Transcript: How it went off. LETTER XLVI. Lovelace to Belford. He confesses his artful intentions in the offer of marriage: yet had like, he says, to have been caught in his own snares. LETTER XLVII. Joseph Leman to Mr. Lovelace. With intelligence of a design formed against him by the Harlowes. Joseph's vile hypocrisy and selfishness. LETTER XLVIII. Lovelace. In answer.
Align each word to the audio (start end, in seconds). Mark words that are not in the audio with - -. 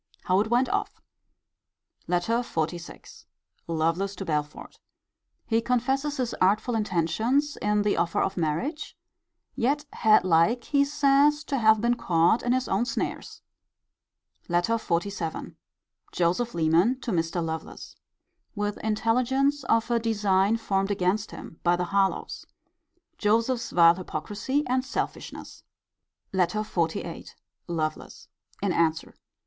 How 0.23 0.39
it 0.39 0.49
went 0.49 0.67
off. 0.69 0.99
LETTER 2.07 2.37
XLVI. 2.39 3.25
Lovelace 3.67 4.15
to 4.15 4.25
Belford. 4.25 4.79
He 5.45 5.61
confesses 5.61 6.17
his 6.17 6.33
artful 6.41 6.73
intentions 6.73 7.55
in 7.57 7.83
the 7.83 7.97
offer 7.97 8.19
of 8.19 8.35
marriage: 8.35 8.97
yet 9.53 9.85
had 9.93 10.23
like, 10.25 10.63
he 10.63 10.83
says, 10.85 11.43
to 11.43 11.59
have 11.59 11.81
been 11.81 11.93
caught 11.93 12.41
in 12.41 12.51
his 12.51 12.67
own 12.67 12.85
snares. 12.85 13.43
LETTER 14.49 14.79
XLVII. 14.79 15.55
Joseph 16.11 16.55
Leman 16.55 16.99
to 17.01 17.11
Mr. 17.11 17.45
Lovelace. 17.45 17.95
With 18.55 18.79
intelligence 18.79 19.63
of 19.65 19.91
a 19.91 19.99
design 19.99 20.57
formed 20.57 20.89
against 20.89 21.29
him 21.29 21.59
by 21.61 21.75
the 21.75 21.85
Harlowes. 21.85 22.43
Joseph's 23.19 23.69
vile 23.69 23.93
hypocrisy 23.93 24.63
and 24.65 24.83
selfishness. 24.83 25.61
LETTER 26.33 26.61
XLVIII. 26.63 27.27
Lovelace. 27.67 28.29
In 28.63 28.73
answer. 28.73 29.13